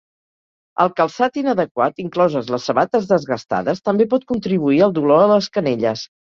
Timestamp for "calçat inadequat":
0.99-2.01